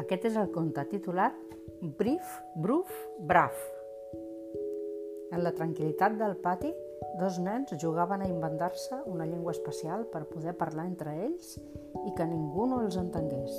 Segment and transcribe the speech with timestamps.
[0.00, 1.34] Aquest és el conte titulat
[1.98, 2.88] Brief, Bruf,
[3.28, 3.56] Braf.
[5.30, 6.70] En la tranquil·litat del pati,
[7.20, 11.52] dos nens jugaven a inventar-se una llengua especial per poder parlar entre ells
[12.06, 13.58] i que ningú no els entengués.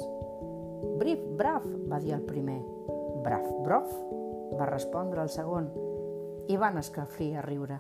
[0.98, 2.58] Brief, braf, va dir el primer.
[3.22, 3.94] Braf, brof,
[4.58, 5.70] va respondre el segon
[6.50, 7.78] i van escalfrir a riure.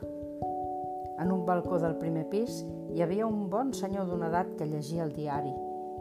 [1.17, 2.61] En un balcó del primer pis
[2.93, 5.57] hi havia un bon senyor d'una edat que llegia el diari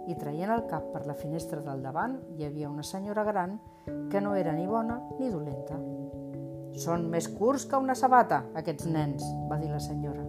[0.09, 3.59] i traient el cap per la finestra del davant hi havia una senyora gran
[4.11, 5.77] que no era ni bona ni dolenta.
[6.81, 10.23] Són més curts que una sabata, aquests nens, va dir la senyora.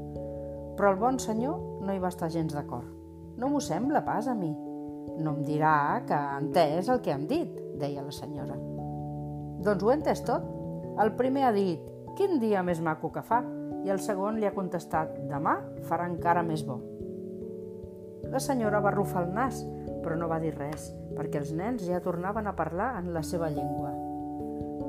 [0.75, 2.87] Però el bon senyor no hi va estar gens d'acord.
[3.37, 4.51] No m'ho sembla pas a mi.
[5.21, 8.57] No em dirà que ha entès el que hem dit, deia la senyora.
[9.61, 10.47] Doncs ho he entès tot.
[11.01, 11.81] El primer ha dit,
[12.17, 13.41] quin dia més maco que fa,
[13.85, 16.81] i el segon li ha contestat, demà farà encara més bo.
[18.29, 19.63] La senyora va arrufar el nas,
[20.03, 23.49] però no va dir res, perquè els nens ja tornaven a parlar en la seva
[23.49, 23.91] llengua.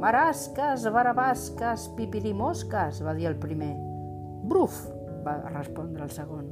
[0.03, 3.73] Marasques, barabasques, pipirimosques, va dir el primer.
[4.51, 4.85] Bruf,
[5.23, 6.49] va respondre el segon.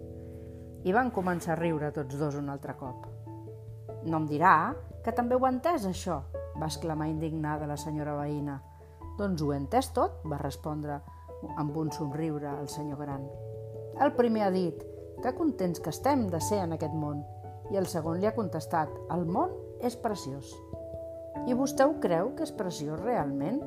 [0.87, 3.09] I van començar a riure tots dos un altre cop.
[4.07, 4.55] No em dirà
[5.05, 6.23] que també ho ha entès, això,
[6.57, 8.61] va exclamar indignada la senyora veïna.
[9.19, 11.01] Doncs ho he entès tot, va respondre
[11.59, 13.27] amb un somriure el senyor gran.
[14.01, 14.81] El primer ha dit,
[15.21, 17.25] que contents que estem de ser en aquest món.
[17.71, 19.53] I el segon li ha contestat, el món
[19.85, 20.51] és preciós.
[21.47, 23.61] I vostè ho creu que és preciós realment?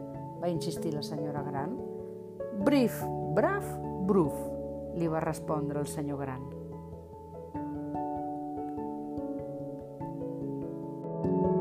[0.43, 1.77] va insistir la senyora gran.
[2.67, 2.99] Brif,
[3.35, 3.63] braf,
[4.09, 4.35] bruf,
[4.99, 6.43] li va respondre el senyor gran.
[11.23, 11.52] thank you